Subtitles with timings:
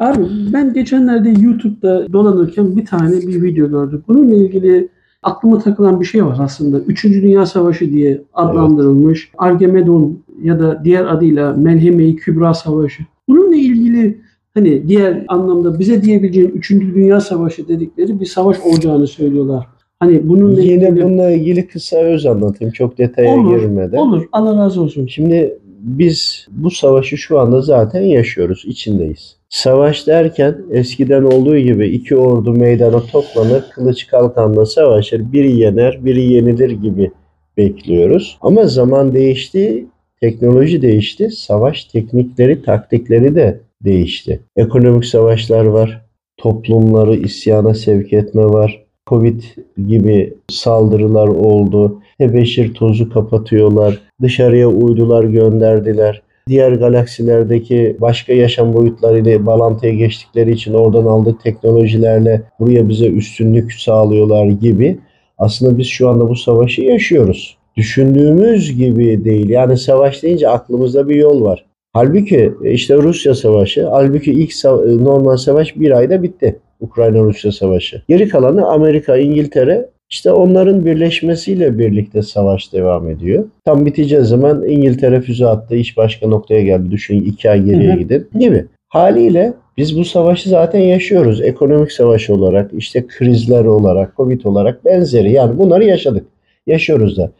[0.00, 0.22] Abi
[0.52, 4.04] ben geçenlerde YouTube'da dolanırken bir tane bir video gördüm.
[4.08, 4.88] Bununla ilgili
[5.22, 6.80] aklıma takılan bir şey var aslında.
[6.80, 9.30] Üçüncü Dünya Savaşı diye adlandırılmış.
[9.38, 13.02] Argemedon ya da diğer adıyla Melheme-i Kübra Savaşı.
[13.28, 14.20] Bununla ilgili
[14.54, 19.66] hani diğer anlamda bize diyebileceğin Üçüncü Dünya Savaşı dedikleri bir savaş olacağını söylüyorlar.
[20.00, 21.04] Hani bununla Yine ilgili...
[21.04, 23.98] bununla ilgili kısa öz anlatayım çok detaya Olur, girmeden.
[23.98, 24.24] Olur.
[24.32, 25.06] Allah razı olsun.
[25.06, 29.36] Şimdi biz bu savaşı şu anda zaten yaşıyoruz, içindeyiz.
[29.48, 36.32] Savaş derken eskiden olduğu gibi iki ordu meydana toplanır, kılıç kalkanla savaşır, biri yener, biri
[36.32, 37.10] yenilir gibi
[37.56, 38.38] bekliyoruz.
[38.40, 39.86] Ama zaman değişti,
[40.20, 44.40] teknoloji değişti, savaş teknikleri, taktikleri de değişti.
[44.56, 46.04] Ekonomik savaşlar var,
[46.36, 49.42] toplumları isyana sevk etme var, Covid
[49.88, 52.00] gibi saldırılar oldu.
[52.18, 53.98] Tebeşir tozu kapatıyorlar.
[54.22, 56.22] Dışarıya uydular gönderdiler.
[56.48, 64.46] Diğer galaksilerdeki başka yaşam boyutlarıyla bağlantıya geçtikleri için oradan aldığı teknolojilerle buraya bize üstünlük sağlıyorlar
[64.46, 64.98] gibi.
[65.38, 67.56] Aslında biz şu anda bu savaşı yaşıyoruz.
[67.76, 69.48] Düşündüğümüz gibi değil.
[69.48, 71.64] Yani savaş deyince aklımızda bir yol var.
[71.92, 76.58] Halbuki işte Rusya Savaşı, halbuki ilk sa- normal savaş bir ayda bitti.
[76.80, 78.02] Ukrayna-Rusya Savaşı.
[78.08, 83.44] Geri kalanı Amerika, İngiltere işte onların birleşmesiyle birlikte savaş devam ediyor.
[83.64, 86.90] Tam biteceği zaman İngiltere füze attı, iş başka noktaya geldi.
[86.90, 88.64] Düşünün iki ay geriye gidin gibi.
[88.88, 91.40] Haliyle biz bu savaşı zaten yaşıyoruz.
[91.40, 95.32] Ekonomik savaş olarak, işte krizler olarak, Covid olarak benzeri.
[95.32, 96.26] Yani bunları yaşadık.
[96.66, 97.30] Yaşıyoruz da.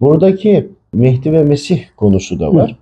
[0.00, 2.76] Buradaki Mehdi ve Mesih konusu da var.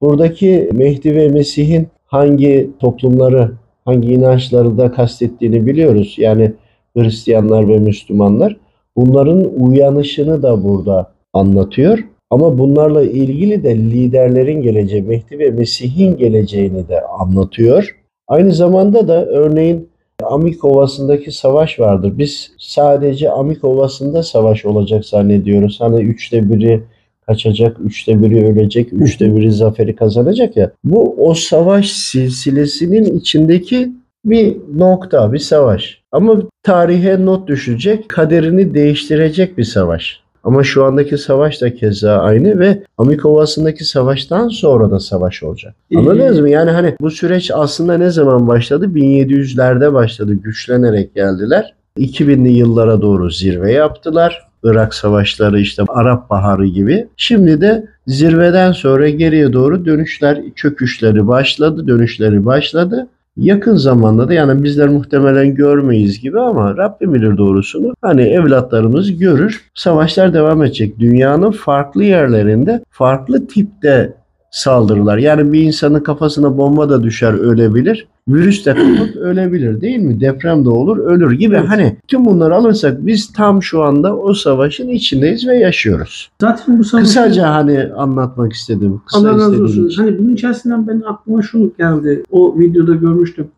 [0.00, 3.50] Buradaki Mehdi ve Mesih'in hangi toplumları,
[3.90, 6.14] hangi inançları da kastettiğini biliyoruz.
[6.18, 6.52] Yani
[6.96, 8.56] Hristiyanlar ve Müslümanlar.
[8.96, 11.98] Bunların uyanışını da burada anlatıyor.
[12.30, 17.96] Ama bunlarla ilgili de liderlerin geleceği, Mehdi ve Mesih'in geleceğini de anlatıyor.
[18.28, 19.88] Aynı zamanda da örneğin
[20.22, 22.12] Amik Ovası'ndaki savaş vardır.
[22.18, 25.80] Biz sadece Amik Ovası'nda savaş olacak zannediyoruz.
[25.80, 26.82] Hani üçte biri
[27.30, 30.70] kaçacak, üçte biri ölecek, üçte biri zaferi kazanacak ya.
[30.84, 33.92] Bu o savaş silsilesinin içindeki
[34.24, 36.00] bir nokta, bir savaş.
[36.12, 40.20] Ama tarihe not düşecek, kaderini değiştirecek bir savaş.
[40.44, 45.74] Ama şu andaki savaş da keza aynı ve Amik Ovası'ndaki savaştan sonra da savaş olacak.
[45.96, 46.50] Anladınız mı?
[46.50, 48.86] Yani hani bu süreç aslında ne zaman başladı?
[48.86, 50.34] 1700'lerde başladı.
[50.34, 51.74] Güçlenerek geldiler.
[51.98, 54.49] 2000'li yıllara doğru zirve yaptılar.
[54.62, 57.06] Irak savaşları işte Arap Baharı gibi.
[57.16, 63.06] Şimdi de zirveden sonra geriye doğru dönüşler, çöküşleri başladı, dönüşleri başladı.
[63.36, 67.94] Yakın zamanda da yani bizler muhtemelen görmeyiz gibi ama Rabbim bilir doğrusunu.
[68.02, 69.64] Hani evlatlarımız görür.
[69.74, 70.98] Savaşlar devam edecek.
[70.98, 74.14] Dünyanın farklı yerlerinde farklı tipte
[74.50, 75.18] saldırılar.
[75.18, 78.06] Yani bir insanın kafasına bomba da düşer ölebilir.
[78.34, 80.20] Virüs de kapıp ölebilir değil mi?
[80.20, 81.54] Deprem de olur ölür gibi.
[81.54, 81.68] Evet.
[81.68, 86.30] Hani tüm bunları alırsak biz tam şu anda o savaşın içindeyiz ve yaşıyoruz.
[86.40, 87.04] Zaten bu savaş...
[87.04, 89.00] Kısaca hani anlatmak istedim.
[89.06, 89.88] Kısa Allah razı olsun.
[89.88, 90.02] için.
[90.02, 92.22] Hani bunun içerisinden benim aklıma şunu geldi.
[92.30, 93.48] O videoda görmüştüm.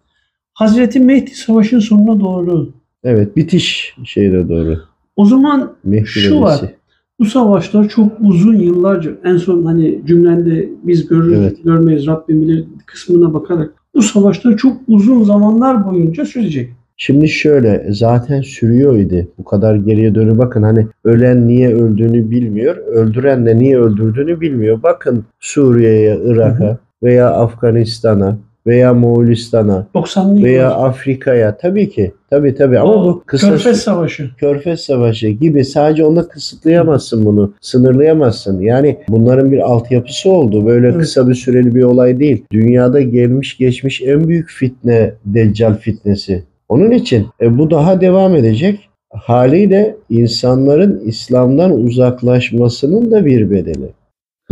[0.55, 2.69] Hazreti Mehdi savaşın sonuna doğru.
[3.05, 4.79] Evet bitiş şeyine doğru.
[5.17, 6.61] O zaman Mehdi Şu var.
[7.21, 11.65] Bu savaşlar çok uzun yıllarca en son hani cümlende biz görürüz Evet.
[11.65, 16.71] görmeyiz Rabbim bilir kısmına bakarak bu savaşlar çok uzun zamanlar boyunca sürecek.
[16.97, 19.29] Şimdi şöyle zaten sürüyor idi.
[19.39, 22.77] Bu kadar geriye dönü bakın hani ölen niye öldüğünü bilmiyor.
[22.77, 24.83] Öldüren de niye öldürdüğünü bilmiyor.
[24.83, 30.89] Bakın Suriye'ye, Irak'a veya Afganistan'a veya Moğolistan'a 90'lı veya yıllar.
[30.89, 32.13] Afrika'ya tabii ki.
[32.31, 34.31] Tabii tabii ama O bu kısa Körfez Savaşı.
[34.39, 37.55] Körfez Savaşı gibi sadece onda kısıtlayamazsın bunu.
[37.61, 38.61] Sınırlayamazsın.
[38.61, 40.67] Yani bunların bir altyapısı oldu.
[40.67, 40.99] Böyle Evet.
[40.99, 42.45] kısa bir süreli bir olay değil.
[42.53, 46.43] Dünyada gelmiş geçmiş en büyük fitne Deccal fitnesi.
[46.69, 48.89] Onun için e, bu daha devam edecek.
[49.13, 53.89] Haliyle insanların İslam'dan uzaklaşmasının da bir bedeli.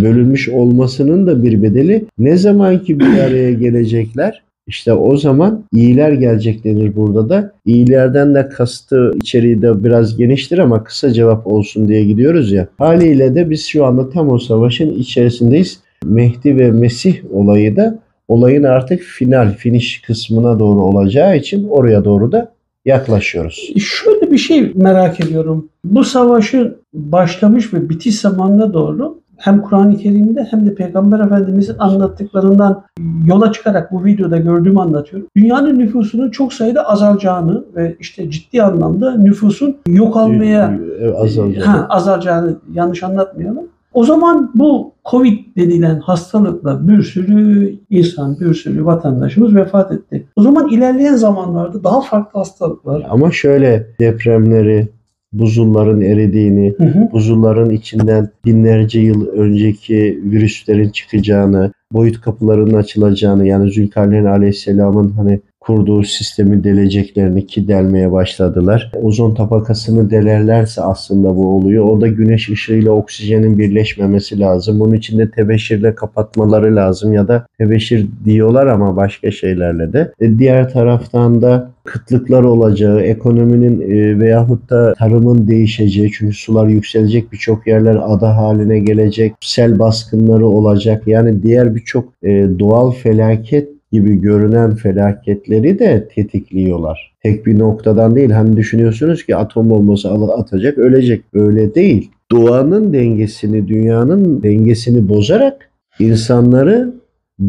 [0.03, 2.05] Bölünmüş olmasının da bir bedeli.
[2.19, 7.53] Ne zaman ki bir araya gelecekler işte o zaman iyiler gelecek denir burada da.
[7.67, 12.69] İyilerden de kastı içeriği de biraz geniştir ama kısa cevap olsun diye gidiyoruz ya.
[12.79, 15.81] Haliyle de biz şu anda tam o savaşın içerisindeyiz.
[16.05, 17.99] Mehdi ve Mesih olayı da
[18.29, 22.53] olayın artık final, finish kısmına doğru olacağı için oraya doğru da
[22.85, 23.73] yaklaşıyoruz.
[23.79, 25.69] Şöyle bir şey merak ediyorum.
[25.85, 32.83] Bu savaşın başlamış ve bitiş zamanına doğru hem Kur'an-ı Kerim'de hem de Peygamber Efendimiz'in anlattıklarından
[33.27, 35.29] yola çıkarak bu videoda gördüğümü anlatıyorum.
[35.37, 41.67] Dünyanın nüfusunun çok sayıda azalacağını ve işte ciddi anlamda nüfusun yok olmaya Ee, azalacak.
[41.67, 43.65] ha, azalacağını yanlış anlatmayalım.
[43.93, 50.27] O zaman bu Covid denilen hastalıkla bir sürü insan, bir sürü vatandaşımız vefat etti.
[50.37, 53.07] O zaman ilerleyen zamanlarda daha farklı hastalıklar.
[53.11, 54.89] Ama şöyle depremleri,
[55.33, 57.13] buzulların eridiğini, Hı hı.
[57.13, 66.03] buzulların içinden binlerce yıl önceki virüslerin çıkacağını, boyut kapılarının açılacağını yani Zülkarneyn Aleyhisselam'ın hani kurduğu
[66.03, 68.93] sistemi deleceklerini ki delmeye başladılar.
[69.03, 71.85] Ozon tabakasını delerlerse aslında bu oluyor.
[71.85, 74.81] O da güneş ışığıyla oksijenin birleşmemesi lazım.
[74.81, 80.13] Bunun için de tebeşirle kapatmaları lazım ya da tebeşir diyorlar ama başka şeylerle de.
[80.21, 87.33] E, diğer taraftan da kıtlıklar olacağı, ekonominin e, veyahut da tarımın değişeceği çünkü sular yükselecek
[87.33, 91.03] birçok yerler ada haline gelecek, sel baskınları olacak.
[91.07, 92.29] Yani diğer birçok e,
[92.59, 97.13] doğal felaket gibi görünen felaketleri de tetikliyorlar.
[97.23, 98.31] Tek bir noktadan değil.
[98.31, 101.25] Hani düşünüyorsunuz ki atom bombası atacak, ölecek.
[101.35, 102.11] Öyle değil.
[102.31, 106.95] Doğanın dengesini, dünyanın dengesini bozarak insanları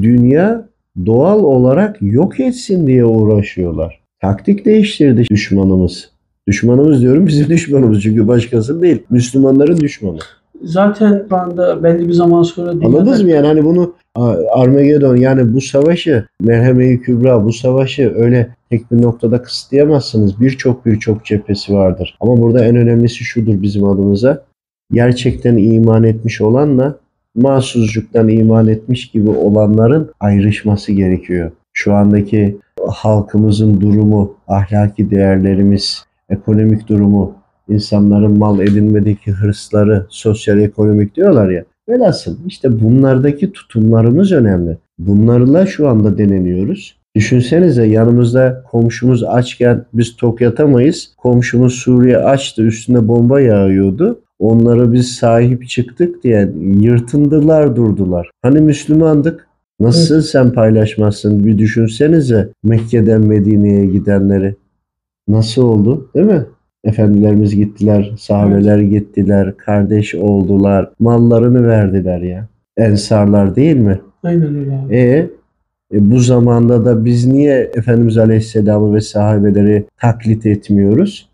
[0.02, 0.70] dünya
[1.06, 4.02] doğal olarak yok etsin diye uğraşıyorlar.
[4.22, 6.12] Taktik değiştirdi düşmanımız.
[6.48, 9.04] Düşmanımız diyorum bizim düşmanımız çünkü başkası değil.
[9.10, 10.20] Müslümanların düşmanı.
[10.63, 13.94] Zaten şu anda belli bir zaman sonra Anladınız mı yani hani bunu
[14.52, 20.42] Armageddon yani bu savaşı Merheme-i Kübra bu savaşı öyle tek bir noktada kısıtlayamazsınız.
[20.42, 22.18] Birçok birçok cephesi vardır.
[22.19, 24.44] Ama burada en önemlisi şudur bizim adımıza.
[24.92, 26.96] Gerçekten iman etmiş olanla
[27.36, 31.52] mahsuzluktan iman etmiş gibi olanların ayrışması gerekiyor.
[31.74, 32.57] Şu andaki
[32.88, 37.36] halkımızın durumu, ahlaki değerlerimiz, ekonomik durumu,
[37.71, 41.63] insanların mal edinmedeki hırsları, sosyal ekonomik diyorlar ya.
[41.89, 44.77] Velhasıl işte bunlardaki tutumlarımız önemli.
[45.00, 46.95] Bunlarla şu anda deneniyoruz.
[47.15, 51.13] Düşünsenize yanımızda komşumuz açken biz tok yatamayız.
[51.18, 54.19] Komşumuz Suriye açtı üstüne bomba yağıyordu.
[54.39, 58.31] Onlara biz sahip çıktık diye yırtındılar durdular.
[58.41, 59.47] Hani Müslümandık?
[59.79, 61.45] Nasıl sen paylaşmazsın?
[61.45, 64.56] Bir düşünsenize Mekke'den Medine'ye gidenleri.
[65.27, 66.45] Nasıl oldu değil mi?
[66.83, 72.48] Efendilerimiz gittiler, sahabeler gittiler, kardeş oldular, mallarını verdiler ya.
[72.78, 74.00] Ensarlar değil mi?
[74.24, 74.95] Aynen öyle abi.
[74.95, 75.30] E,
[75.94, 81.30] e, bu zamanda da biz niye Efendimiz Aleyhisselam'ı ve sahabeleri taklit etmiyoruz?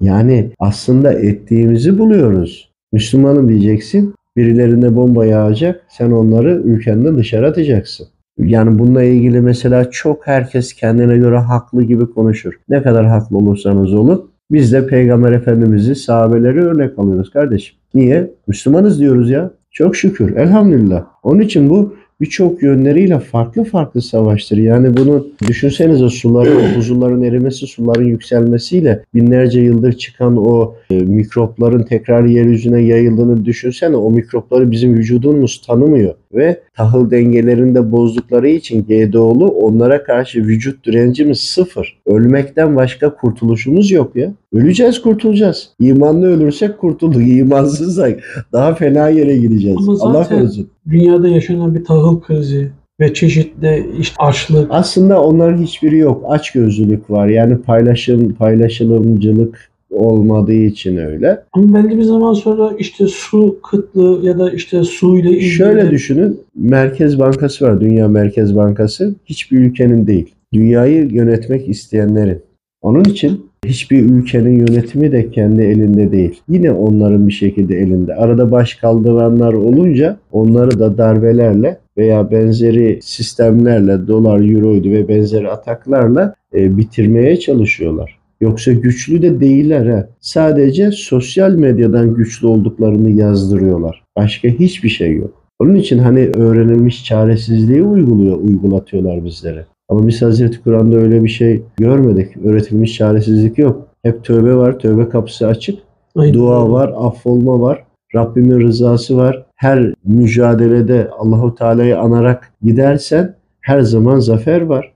[0.00, 2.70] Yani aslında ettiğimizi buluyoruz.
[2.92, 8.06] Müslümanım diyeceksin, birilerine bomba yağacak, sen onları ülkenden dışarı atacaksın.
[8.38, 12.54] Yani bununla ilgili mesela çok herkes kendine göre haklı gibi konuşur.
[12.68, 14.30] Ne kadar haklı olursanız olun.
[14.50, 17.76] Biz de Peygamber Efendimiz'i, sahabeleri örnek alıyoruz kardeşim.
[17.94, 18.30] Niye?
[18.46, 19.50] Müslümanız diyoruz ya.
[19.70, 20.36] Çok şükür.
[20.36, 21.04] Elhamdülillah.
[21.22, 24.56] Onun için bu birçok yönleriyle farklı farklı savaştır.
[24.56, 32.24] Yani bunu düşünsenize suların, buzulların erimesi, suların yükselmesiyle binlerce yıldır çıkan o e, mikropların tekrar
[32.24, 33.96] yeryüzüne yayıldığını düşünsene.
[33.96, 40.86] O mikropları bizim vücudumuz tanımıyor ve tahıl dengelerini de bozdukları için GDO'lu onlara karşı vücut
[40.86, 41.98] direncimiz sıfır.
[42.06, 44.32] Ölmekten başka kurtuluşumuz yok ya.
[44.52, 45.68] Öleceğiz kurtulacağız.
[45.80, 47.22] İmanlı ölürsek kurtulduk.
[47.28, 48.18] İmansızsak
[48.52, 49.76] daha fena yere gideceğiz.
[49.80, 50.68] Ama zaten- Allah korusun.
[50.90, 56.24] Dünyada yaşanan bir tahıl krizi ve çeşitli işte açlık, Aslında onların hiçbiri yok.
[56.28, 57.28] Açgözlülük var.
[57.28, 61.42] Yani paylaşım, paylaşılımcılık olmadığı için öyle.
[61.52, 65.90] Ama belli bir zaman sonra işte su kıtlığı ya da işte su ile ilgili Şöyle
[65.90, 66.40] düşünün.
[66.54, 67.80] Merkez Bankası var.
[67.80, 69.14] Dünya Merkez Bankası.
[69.24, 70.34] Hiçbir ülkenin değil.
[70.52, 72.42] Dünyayı yönetmek isteyenlerin.
[72.82, 76.40] Onun için hiçbir ülkenin yönetimi de kendi elinde değil.
[76.48, 78.14] Yine onların bir şekilde elinde.
[78.14, 86.34] Arada baş kaldıranlar olunca onları da darbelerle veya benzeri sistemlerle dolar, euroydu ve benzeri ataklarla
[86.54, 88.18] e, bitirmeye çalışıyorlar.
[88.40, 90.08] Yoksa güçlü de değiller ha.
[90.20, 94.04] Sadece sosyal medyadan güçlü olduklarını yazdırıyorlar.
[94.16, 95.42] Başka hiçbir şey yok.
[95.58, 99.64] Onun için hani öğrenilmiş çaresizliği uyguluyor, uygulatıyorlar bizlere.
[99.88, 102.36] Ama biz Hazreti Kur'an'da öyle bir şey görmedik.
[102.36, 103.88] Öğretilmiş çaresizlik yok.
[104.02, 105.78] Hep tövbe var, tövbe kapısı açık.
[106.16, 107.84] Aynen Dua var, affolma var.
[108.14, 109.46] Rabbimin rızası var.
[109.56, 114.92] Her mücadelede Allahu Teala'yı anarak gidersen her zaman zafer var.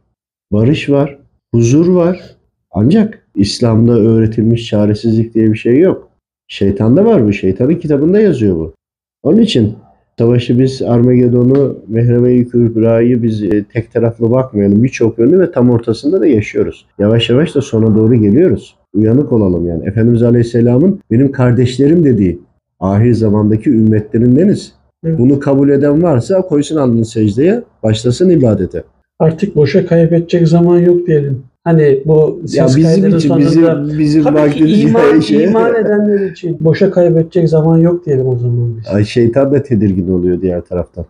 [0.52, 1.18] Barış var,
[1.54, 2.37] huzur var.
[2.70, 6.09] Ancak İslam'da öğretilmiş çaresizlik diye bir şey yok.
[6.49, 7.32] Şeytanda var bu.
[7.32, 8.75] Şeytanın kitabında yazıyor bu.
[9.23, 9.76] Onun için
[10.20, 14.82] savaşı biz Armageddon'u, Mehremeyi Kübra'yı biz e, tek taraflı bakmayalım.
[14.82, 16.86] Birçok yönlü ve tam ortasında da yaşıyoruz.
[16.98, 18.76] Yavaş yavaş da sona doğru geliyoruz.
[18.94, 19.88] Uyanık olalım yani.
[19.88, 22.38] Efendimiz Aleyhisselam'ın benim kardeşlerim dediği
[22.80, 24.72] ahir zamandaki ümmetlerindeniz.
[25.04, 25.18] Evet.
[25.18, 28.82] Bunu kabul eden varsa koysun alnını secdeye, başlasın ibadete.
[29.18, 31.42] Artık boşa kaybedecek zaman yok diyelim.
[31.64, 35.44] Hani bu Ya bizim için sonunda bizim bizim Tabii ki iman, şey.
[35.44, 38.94] iman edenler için boşa kaybedecek zaman yok diyelim o zaman biz.
[38.94, 41.04] Ay şeytan da tedirgin oluyor diğer taraftan.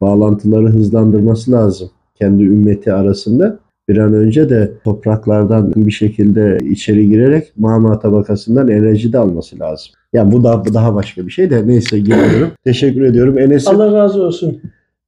[0.00, 1.90] Bağlantıları hızlandırması lazım.
[2.14, 9.12] Kendi ümmeti arasında bir an önce de topraklardan bir şekilde içeri girerek mama tabakasından enerji
[9.12, 9.92] de alması lazım.
[10.12, 12.48] Yani bu da bu daha başka bir şey de neyse geliyorum.
[12.64, 13.38] Teşekkür ediyorum.
[13.38, 14.60] Enes Allah razı olsun.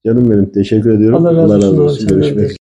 [0.06, 1.26] canım benim teşekkür ediyorum.
[1.26, 2.14] Allah razı olsun abi, senden de.
[2.14, 2.48] Görüşmek üzere.